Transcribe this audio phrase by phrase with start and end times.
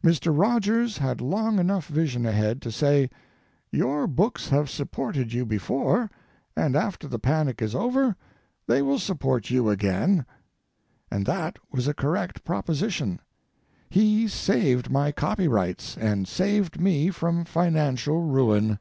[0.00, 0.32] Mr.
[0.32, 3.10] Rogers had long enough vision ahead to say,
[3.72, 6.08] "Your books have supported you before,
[6.56, 8.14] and after the panic is over
[8.68, 10.24] they will support you again,"
[11.10, 13.18] and that was a correct proposition.
[13.90, 18.78] He saved my copyrights, and saved me from financial ruin.